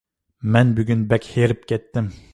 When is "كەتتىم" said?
1.73-2.13